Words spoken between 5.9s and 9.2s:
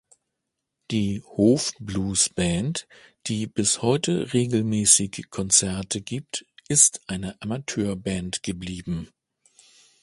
gibt, ist eine Amateurband geblieben.